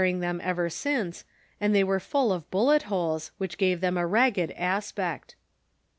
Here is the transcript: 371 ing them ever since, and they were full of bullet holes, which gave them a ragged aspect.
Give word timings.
371 0.01 0.15
ing 0.15 0.19
them 0.39 0.49
ever 0.49 0.67
since, 0.67 1.23
and 1.59 1.75
they 1.75 1.83
were 1.83 1.99
full 1.99 2.33
of 2.33 2.49
bullet 2.49 2.81
holes, 2.89 3.29
which 3.37 3.59
gave 3.59 3.81
them 3.81 3.99
a 3.99 4.07
ragged 4.07 4.49
aspect. 4.53 5.35